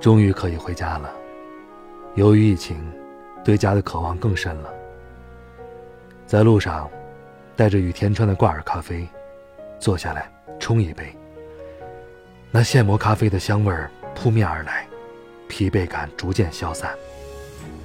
[0.00, 1.10] 终于可以回家了。
[2.14, 2.76] 由于疫情，
[3.44, 4.72] 对家的渴望更深了。
[6.26, 6.90] 在路上，
[7.54, 9.06] 带着雨天川的挂耳咖啡，
[9.78, 11.14] 坐下来冲一杯。
[12.50, 14.86] 那现磨咖啡的香味儿扑面而来，
[15.48, 16.90] 疲惫感逐渐消散。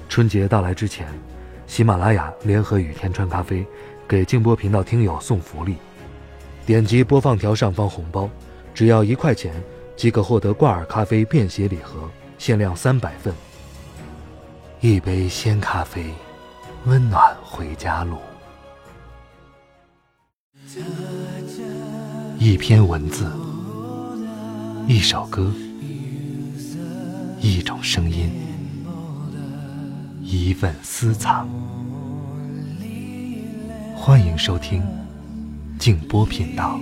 [0.08, 1.06] 春节到来之前，
[1.66, 3.64] 喜马拉雅联合雨天川咖啡
[4.08, 5.76] 给静波频道听友送福利，
[6.64, 8.30] 点击播放条上方红包，
[8.72, 9.52] 只要一块钱
[9.96, 13.34] 即可获得挂耳咖啡便携礼盒，限量三百份。
[14.80, 16.12] 一杯鲜咖啡，
[16.84, 18.18] 温暖回家路。
[22.38, 23.26] 一篇文字，
[24.86, 25.50] 一首歌，
[27.40, 28.30] 一种声音，
[30.22, 31.48] 一份私藏。
[33.96, 34.82] 欢迎收听
[35.78, 36.78] 静波频道。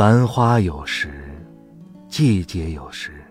[0.00, 1.30] 繁花有时，
[2.08, 3.22] 季节有时。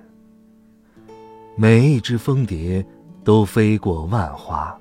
[1.56, 2.86] 每一只蜂蝶
[3.24, 4.80] 都飞过万花，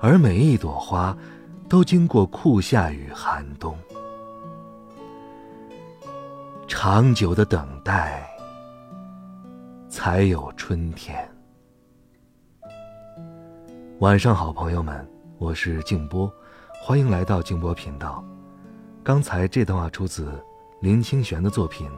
[0.00, 1.18] 而每一朵花
[1.68, 3.76] 都经过酷夏与寒冬。
[6.68, 8.24] 长久的等待，
[9.88, 11.28] 才有春天。
[13.98, 15.04] 晚上好，朋友们，
[15.38, 16.32] 我是静波，
[16.80, 18.24] 欢迎来到静波频道。
[19.02, 20.32] 刚才这段话出自
[20.82, 21.88] 林清玄的作品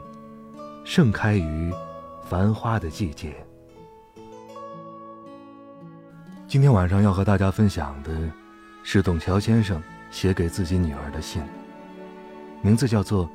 [0.85, 1.73] 《盛开于
[2.29, 3.35] 繁花的季节》。
[6.47, 8.31] 今天晚上要和大家分享的
[8.83, 11.43] 是董桥先生写给自己女儿的信，
[12.61, 13.25] 名字叫做《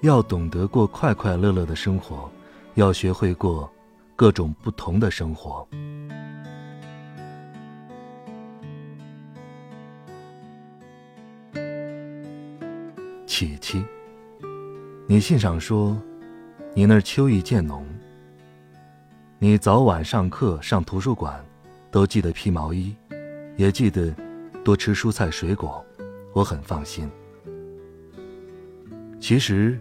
[0.00, 2.32] 要懂得过快快乐乐的生活，
[2.72, 3.70] 要学会过
[4.16, 5.68] 各种不同的生活》。
[13.26, 13.84] 琪琪，
[15.08, 15.96] 你信上说，
[16.74, 17.86] 你那儿秋意渐浓。
[19.38, 21.32] 你早晚上课、上图书馆，
[21.92, 22.92] 都记得披毛衣，
[23.56, 24.12] 也记得
[24.64, 25.84] 多吃蔬菜水果，
[26.32, 27.08] 我很放心。
[29.20, 29.78] 其实，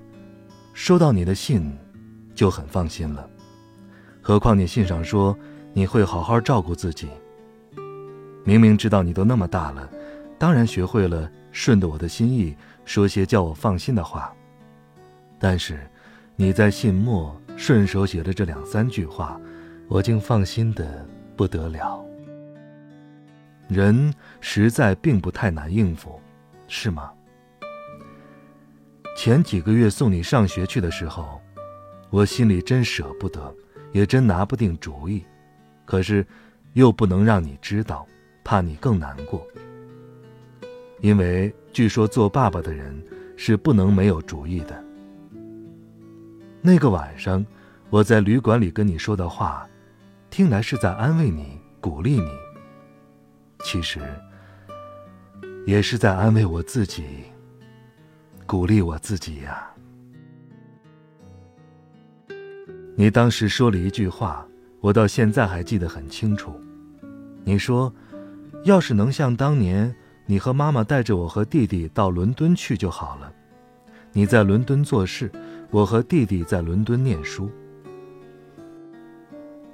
[0.73, 1.75] 收到你的信，
[2.35, 3.27] 就很放心了。
[4.21, 5.35] 何况你信上说
[5.73, 7.07] 你会好好照顾自己。
[8.43, 9.89] 明明知道你都那么大了，
[10.37, 12.55] 当然学会了顺着我的心意。
[12.85, 14.31] 说些叫我放心的话，
[15.39, 15.79] 但是
[16.35, 19.39] 你在信末顺手写的这两三句话，
[19.87, 22.03] 我竟放心的不得了。
[23.67, 26.21] 人实在并不太难应付，
[26.67, 27.11] 是吗？
[29.17, 31.41] 前几个月送你上学去的时候，
[32.09, 33.53] 我心里真舍不得，
[33.91, 35.23] 也真拿不定主意，
[35.85, 36.25] 可是
[36.73, 38.05] 又不能让你知道，
[38.43, 39.45] 怕你更难过。
[41.01, 43.03] 因为据说做爸爸的人
[43.35, 44.84] 是不能没有主意的。
[46.67, 47.45] 那个晚上，
[47.91, 49.69] 我在旅馆里跟你说的话，
[50.31, 52.27] 听来是在安慰你、鼓励你。
[53.63, 53.99] 其实，
[55.67, 57.03] 也是在安慰我自己，
[58.47, 59.69] 鼓励我自己呀。
[62.95, 64.43] 你当时说了一句话，
[64.81, 66.59] 我到现在还记得很清楚。
[67.43, 67.93] 你说，
[68.63, 69.95] 要是能像当年。
[70.25, 73.31] 你和妈妈带着我和弟弟到伦敦去就好了。
[74.11, 75.31] 你在伦敦做事，
[75.75, 77.51] 我和弟弟在伦敦念书。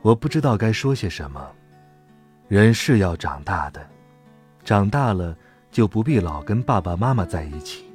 [0.02, 1.48] 我不知道该说些什么。
[2.48, 3.88] 人是要长大的，
[4.64, 5.38] 长大了
[5.70, 7.86] 就不必老跟爸爸妈妈在一起。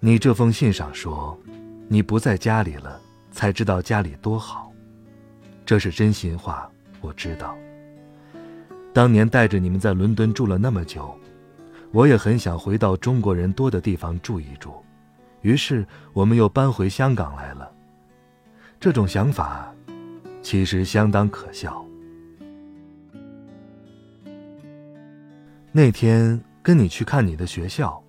[0.00, 1.38] 你这封信上说，
[1.86, 3.00] 你不在家里了，
[3.30, 4.72] 才知道家里多好。
[5.64, 6.68] 这是真心话，
[7.00, 7.56] 我知道。
[8.92, 11.16] 当年带着你们在伦敦住了那么久，
[11.92, 14.74] 我也很想回到中国人多的地方住一住，
[15.42, 17.70] 于是我们又搬回香港来了。
[18.80, 19.72] 这种想法，
[20.40, 21.84] 其实相当可笑。
[25.70, 28.02] 那天跟你去看你的学校，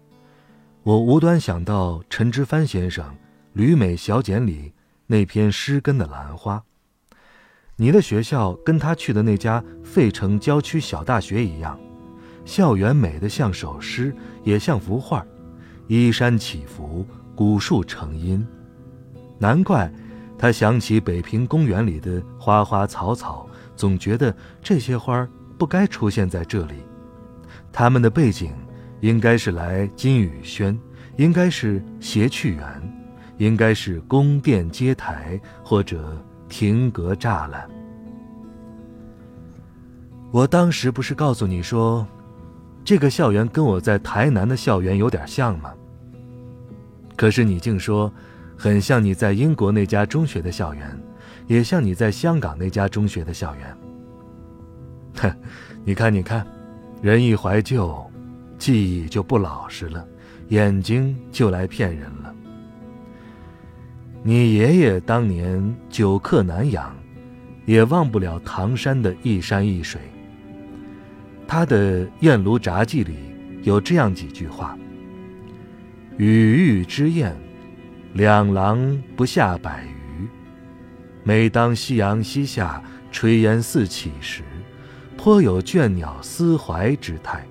[0.84, 3.06] 我无端想到陈之藩先生
[3.54, 4.74] 《旅美小简》里
[5.08, 6.64] 那篇诗根的兰花。
[7.76, 11.80] 你的学校跟他去的那家费城郊区小大学一样，
[12.46, 15.26] 校园美得像首诗，也像幅画，
[15.88, 18.46] 依山起伏，古树成荫。
[19.40, 19.92] 难怪
[20.38, 25.28] 他想起北平公园里的花花草草，总觉得这些花
[25.58, 26.76] 不该出现在这里。
[27.72, 28.54] 他们的背景
[29.02, 30.78] 应该是来金宇轩，
[31.18, 32.66] 应该是谐趣园，
[33.38, 37.68] 应该是宫殿阶台或者亭阁栅栏。
[40.32, 42.08] 我当时不是告诉你说，
[42.84, 45.74] 这个校园跟我在台南的校园有点像吗？
[47.24, 48.12] 可是你竟说，
[48.58, 51.02] 很像你在英国那家中学的校园，
[51.48, 53.78] 也像你在香港那家中学的校园。
[55.16, 55.34] 哼，
[55.86, 56.46] 你看，你看，
[57.02, 58.06] 人一怀旧，
[58.58, 60.06] 记忆就不老实了，
[60.50, 62.36] 眼睛就来骗人了。
[64.22, 66.94] 你爷爷当年久客南洋，
[67.66, 70.02] 也忘不了唐山的一山一水。
[71.48, 73.16] 他的《燕炉杂记》里
[73.62, 74.78] 有这样几句话。
[76.18, 77.36] 雨玉之宴，
[78.14, 80.28] 两郎不下百余。
[81.24, 84.44] 每当夕阳西下，炊烟四起时，
[85.18, 87.44] 颇有倦鸟思怀之态。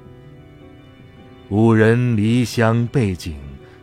[1.49, 3.35] 五人离乡背井，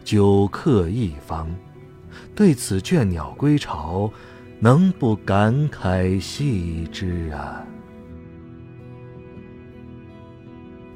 [0.06, 1.50] 久客一方，
[2.34, 4.10] 对此倦鸟归巢，
[4.60, 7.66] 能不感慨系之啊？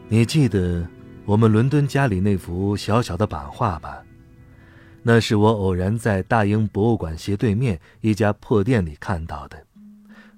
[0.07, 0.87] 你记得？
[1.25, 4.03] 我们伦敦家里那幅小小的版画吧，
[5.01, 9.65] 那是我偶然在大英博物馆斜对面一家破店里看到的，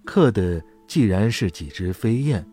[0.03, 2.45] 刻的既然是几只飞燕，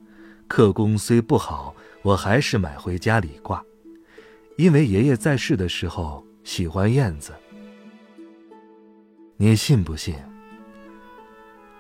[0.48, 3.62] 刻工虽不好，我还是买回家里挂，
[4.56, 7.32] 因为爷爷在世的时候喜欢燕子。
[9.36, 10.14] 你信不信？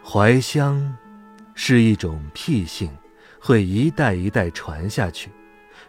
[0.04, 0.94] 怀乡
[1.54, 2.90] 是一种癖性，
[3.40, 5.30] 会一代一代传下去。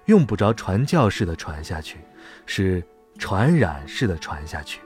[0.06, 1.98] 用不着传教式的传下去，
[2.46, 2.84] 是
[3.18, 4.82] 传染式的传下去。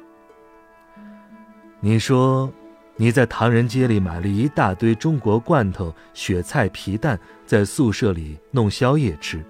[1.80, 2.52] 你说
[2.96, 9.44] 你在唐人街里买了一大堆中国罐头、雪菜、皮蛋，在宿舍里弄宵夜吃，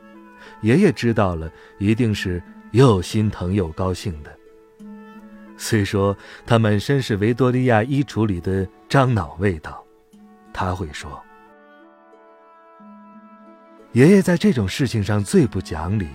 [0.62, 2.42] 爷爷知道了，一定是
[2.72, 4.38] 又心疼又高兴的。
[5.58, 6.16] 虽说
[6.46, 9.84] 他满身是维多利亚衣橱里的樟脑味道，
[10.54, 11.22] 他会说。
[13.97, 16.07] 爷爷在这种事情上最不讲理，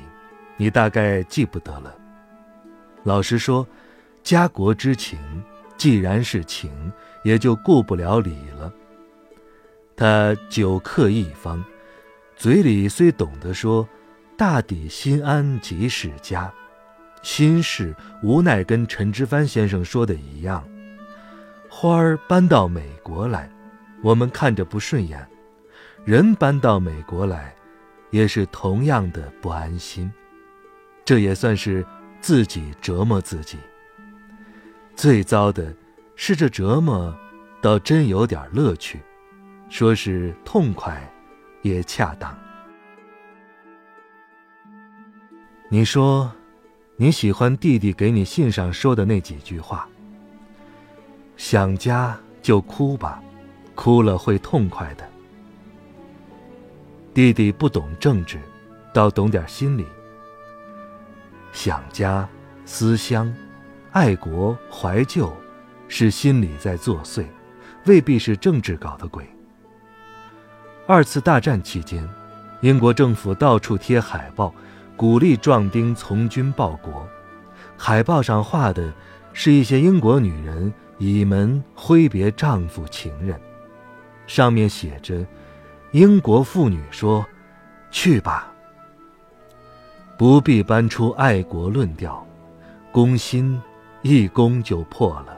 [0.56, 1.92] 你大概记不得了。
[3.02, 3.66] 老实说，
[4.22, 5.18] 家国之情，
[5.76, 6.70] 既然是情，
[7.24, 8.72] 也就顾不了理了。
[9.96, 11.60] 他久客一方，
[12.36, 13.84] 嘴里虽懂得说，
[14.36, 16.48] 大抵心安即是家，
[17.20, 17.92] 心事
[18.22, 20.64] 无奈跟陈之藩先生说的一样。
[21.68, 23.50] 花儿搬到美国来，
[24.04, 25.18] 我们看着不顺眼；
[26.04, 27.52] 人搬到美国来。
[28.12, 30.12] 也是同样的不安心，
[31.04, 31.84] 这也算是
[32.20, 33.58] 自己折磨自己。
[34.94, 35.74] 最糟的
[36.14, 37.12] 是这折磨，
[37.62, 39.00] 倒真有点乐趣，
[39.70, 41.02] 说是痛快，
[41.62, 42.38] 也恰当。
[45.70, 46.30] 你说，
[46.96, 49.88] 你喜欢弟弟给你信上说的那几句话
[51.38, 53.22] ：“想家就哭吧，
[53.74, 55.10] 哭了会痛快的。”
[57.14, 58.40] 弟弟不懂政治，
[58.90, 59.84] 倒懂点心理。
[61.52, 62.26] 想家、
[62.64, 63.30] 思乡、
[63.90, 65.30] 爱国、怀旧，
[65.88, 67.26] 是心理在作祟，
[67.84, 69.28] 未必是政治搞的鬼。
[70.86, 72.08] 二次大战期间，
[72.62, 74.54] 英国政府到处贴海报，
[74.96, 77.06] 鼓励壮丁从军报国。
[77.76, 78.90] 海报上画的
[79.34, 83.38] 是一些英国女人倚门挥别丈夫情人，
[84.26, 85.26] 上面写着。
[85.92, 87.22] 英国妇女说
[87.92, 88.50] ：“去吧，
[90.16, 92.26] 不必搬出爱国论调，
[92.90, 93.60] 攻心
[94.00, 95.36] 一攻就破了。”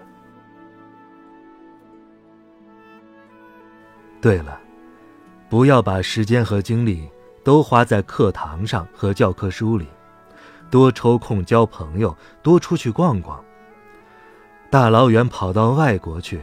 [4.23, 4.61] 对了，
[5.49, 7.09] 不要把时间和精力
[7.43, 9.89] 都花在课堂上和教科书里，
[10.71, 13.43] 多抽空交朋友，多出去逛逛。
[14.71, 16.41] 大老远跑到外国去，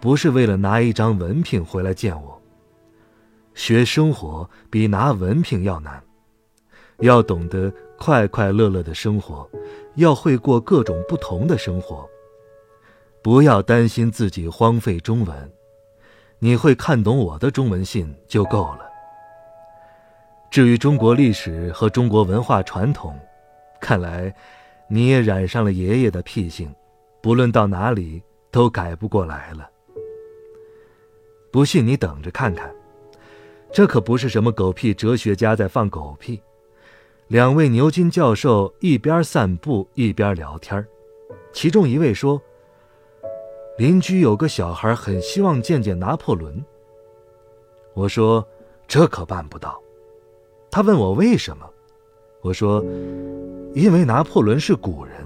[0.00, 2.42] 不是为了拿一张文凭回来见我。
[3.56, 6.00] 学生活比拿文凭要难，
[6.98, 9.48] 要懂得快快乐乐的生活，
[9.94, 12.06] 要会过各种不同的生活。
[13.22, 15.50] 不要担心自己荒废中文，
[16.38, 18.80] 你会看懂我的中文信就够了。
[20.50, 23.18] 至于中国历史和中国文化传统，
[23.80, 24.32] 看来
[24.86, 26.72] 你也染上了爷爷的癖性，
[27.22, 29.68] 不论到哪里都改不过来了。
[31.50, 32.70] 不信你等着看看。
[33.72, 36.40] 这可不是什么狗屁哲学家在放狗屁。
[37.28, 40.86] 两位牛津教授一边散步一边聊天
[41.52, 42.40] 其中一位说
[43.78, 46.64] ：“邻居有个小孩很希望见见拿破仑。”
[47.94, 48.46] 我说
[48.86, 49.80] ：“这可办不到。”
[50.70, 51.68] 他问我为什么，
[52.42, 52.80] 我说
[53.74, 55.16] ：“因为拿破仑是古人，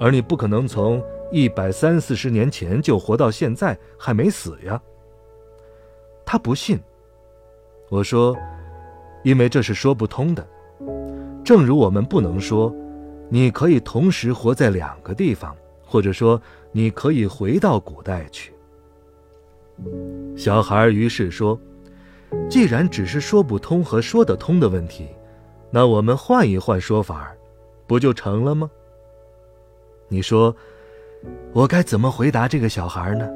[0.00, 4.82] 而你不可能从一百三四十年前就活到现在还没死呀。
[6.26, 6.80] 他不信。
[7.90, 8.36] 我说，
[9.22, 10.46] 因为这是说不通的。
[11.44, 12.74] 正如我们不能说，
[13.30, 16.40] 你可以同时活在两个地方，或者说
[16.72, 18.52] 你可以回到古代去。
[20.36, 21.58] 小孩于是说
[22.50, 25.08] ：“既然只是说不通和说得通的问题，
[25.70, 27.32] 那我们换一换说法，
[27.86, 28.70] 不就成了吗？”
[30.08, 30.54] 你说，
[31.52, 33.28] 我该怎么回答这个小孩呢？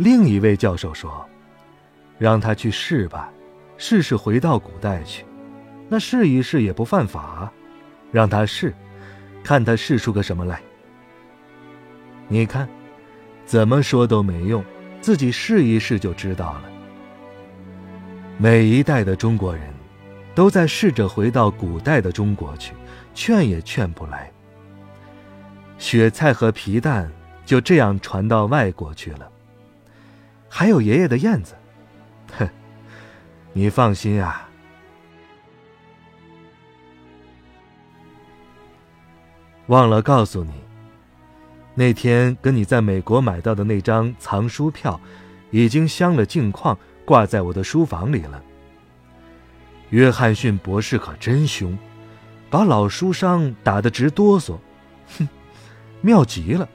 [0.00, 1.28] 另一位教授说
[2.16, 3.30] ：“让他去试吧，
[3.76, 5.26] 试试回到古代去，
[5.90, 7.52] 那试一试也不犯法。
[8.10, 8.74] 让他试，
[9.44, 10.58] 看他试出个什么来。
[12.28, 12.66] 你看，
[13.44, 14.64] 怎么说都没用，
[15.02, 16.62] 自己试一试就知道了。
[18.38, 19.64] 每一代的中国人，
[20.34, 22.72] 都在试着回到古代的中国去。”
[23.12, 24.32] 劝也劝不来。
[25.76, 27.10] 雪菜和皮蛋
[27.44, 29.30] 就这样传到外国去了。
[30.50, 31.54] 还有爷爷的燕子，
[32.36, 32.46] 哼，
[33.54, 34.46] 你放心啊。
[39.68, 40.52] 忘了告诉你，
[41.74, 45.00] 那天跟你在美国买到的那张藏书票，
[45.52, 48.42] 已经镶了镜框，挂在我的书房里了。
[49.90, 51.78] 约翰逊博士可真凶。
[52.50, 54.58] 把老书商打得直哆嗦，
[55.16, 55.28] 哼，
[56.00, 56.68] 妙极了！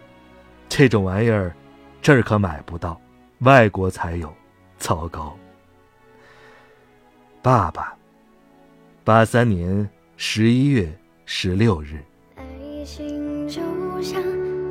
[0.69, 1.53] 这种玩意儿，
[2.01, 2.97] 这儿可买不到，
[3.39, 4.33] 外国才有。
[4.77, 5.35] 糟糕！
[7.41, 7.95] 爸爸，
[9.03, 10.87] 八三年十一月
[11.25, 12.03] 十六日。
[12.35, 12.43] 爱
[12.83, 13.61] 情就
[14.01, 14.21] 像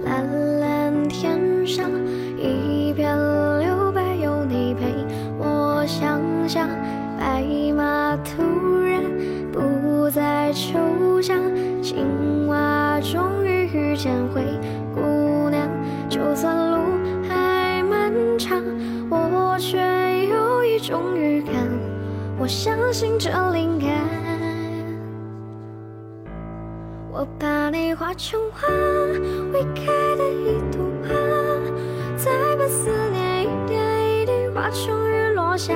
[0.05, 1.91] 蓝蓝天上
[2.37, 3.17] 一片
[3.61, 4.83] 留白，有你陪
[5.39, 6.69] 我想象，
[7.19, 7.43] 白
[7.75, 8.43] 马突
[8.83, 9.03] 然
[9.51, 11.41] 不再抽象
[11.83, 14.43] 青蛙终于遇见灰
[20.87, 21.55] 种预感，
[22.39, 23.89] 我相信这灵感。
[27.11, 28.69] 我把你画成花，
[29.51, 29.87] 未开
[30.17, 31.09] 的一朵花，
[32.19, 35.75] 再把思念一点一滴画成雨落下。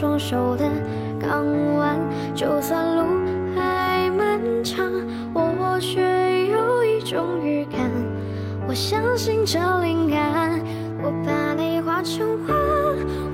[0.00, 0.64] 双手的
[1.20, 1.44] 港
[1.76, 2.00] 湾，
[2.34, 3.04] 就算路
[3.54, 4.90] 还漫长，
[5.34, 7.90] 我却有一种预感。
[8.66, 10.58] 我相信这灵感，
[11.02, 12.54] 我把你画成花，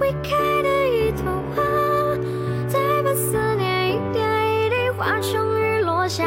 [0.01, 1.63] 未开的一朵花，
[2.67, 6.25] 再把思念一点一滴化成雨落下。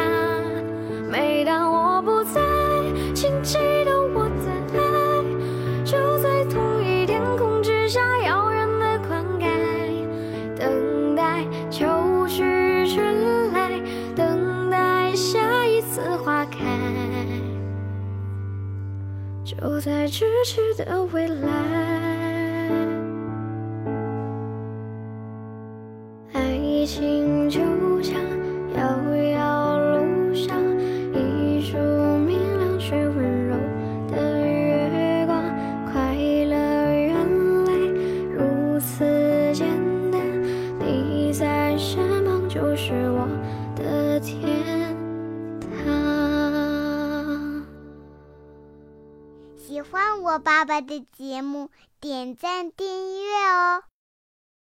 [19.90, 21.99] 在咫尺的未来，